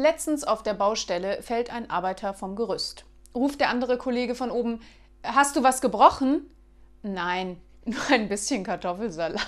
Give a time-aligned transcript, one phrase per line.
[0.00, 3.04] Letztens auf der Baustelle fällt ein Arbeiter vom Gerüst.
[3.34, 4.80] Ruft der andere Kollege von oben:
[5.22, 6.50] Hast du was gebrochen?
[7.02, 9.46] Nein, nur ein bisschen Kartoffelsalat.